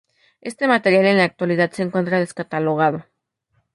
Este 0.41 0.67
material 0.67 1.05
en 1.05 1.17
la 1.17 1.25
actualidad 1.25 1.69
se 1.73 1.83
encuentra 1.83 2.19
descatalogado. 2.19 3.05